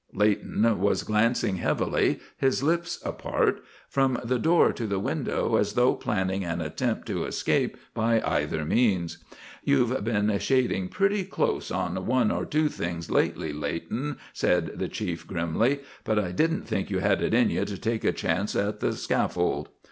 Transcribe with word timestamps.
Leighton 0.13 0.79
was 0.79 1.03
glancing 1.03 1.57
heavily, 1.57 2.19
his 2.35 2.63
lips 2.63 2.99
apart, 3.05 3.61
from 3.87 4.17
the 4.23 4.39
door 4.39 4.73
to 4.73 4.87
the 4.87 4.97
window 4.97 5.57
as 5.57 5.73
though 5.73 5.93
planning 5.93 6.43
an 6.43 6.59
attempt 6.59 7.05
to 7.05 7.23
escape 7.25 7.77
by 7.93 8.19
either 8.21 8.65
means. 8.65 9.19
"You've 9.63 10.03
been 10.03 10.35
shading 10.39 10.89
pretty 10.89 11.23
close 11.23 11.69
on 11.69 12.03
one 12.07 12.31
or 12.31 12.45
two 12.47 12.67
things 12.67 13.11
lately, 13.11 13.53
Leighton," 13.53 14.17
said 14.33 14.79
the 14.79 14.87
Chief 14.87 15.27
grimly. 15.27 15.81
"But 16.03 16.17
I 16.17 16.31
didn't 16.31 16.63
think 16.63 16.89
you 16.89 16.97
had 16.97 17.21
it 17.21 17.35
in 17.35 17.51
you 17.51 17.63
to 17.65 17.77
take 17.77 18.03
a 18.03 18.11
chance 18.11 18.55
at 18.55 18.79
the 18.79 18.93
scaffold." 18.93 19.69